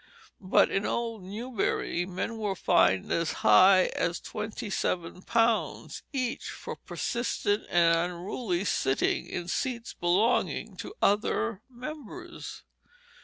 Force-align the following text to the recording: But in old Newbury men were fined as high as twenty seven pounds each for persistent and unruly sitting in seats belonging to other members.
But 0.39 0.71
in 0.71 0.83
old 0.83 1.21
Newbury 1.21 2.07
men 2.07 2.39
were 2.39 2.55
fined 2.55 3.11
as 3.11 3.33
high 3.45 3.91
as 3.95 4.19
twenty 4.19 4.71
seven 4.71 5.21
pounds 5.21 6.01
each 6.11 6.49
for 6.49 6.75
persistent 6.75 7.65
and 7.69 7.95
unruly 8.11 8.65
sitting 8.65 9.27
in 9.27 9.47
seats 9.47 9.93
belonging 9.93 10.75
to 10.77 10.95
other 11.03 11.61
members. 11.69 12.63